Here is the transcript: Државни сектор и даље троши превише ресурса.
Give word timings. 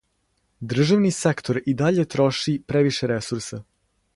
Државни 0.71 1.11
сектор 1.17 1.59
и 1.73 1.75
даље 1.83 2.07
троши 2.15 2.57
превише 2.73 3.11
ресурса. 3.13 3.65